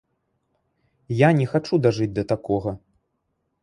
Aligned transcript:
Я 1.19 1.29
не 1.41 1.47
хачу 1.53 1.75
дажыць 1.87 2.11
да 2.19 2.23
такога. 2.35 2.79